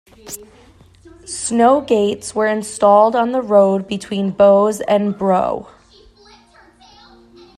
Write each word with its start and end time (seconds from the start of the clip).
Snow 1.25 1.79
gates 1.81 2.33
were 2.33 2.47
installed 2.47 3.15
on 3.15 3.33
the 3.33 3.41
road 3.43 3.85
between 3.87 4.31
Bowes 4.31 4.81
and 4.81 5.15
Brough. 5.15 5.67